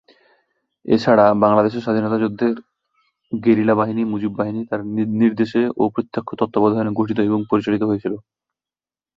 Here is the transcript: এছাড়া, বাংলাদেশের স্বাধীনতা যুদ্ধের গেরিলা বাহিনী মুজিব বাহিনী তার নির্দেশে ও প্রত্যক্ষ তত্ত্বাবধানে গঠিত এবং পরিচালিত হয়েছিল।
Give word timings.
এছাড়া, 0.85 1.25
বাংলাদেশের 1.43 1.83
স্বাধীনতা 1.85 2.17
যুদ্ধের 2.19 2.53
গেরিলা 3.31 3.73
বাহিনী 3.75 4.01
মুজিব 4.11 4.31
বাহিনী 4.39 4.61
তার 4.69 4.81
নির্দেশে 5.21 5.61
ও 5.77 5.93
প্রত্যক্ষ 5.93 6.29
তত্ত্বাবধানে 6.39 6.91
গঠিত 6.99 7.17
এবং 7.21 7.39
পরিচালিত 7.51 7.83
হয়েছিল। 7.85 8.13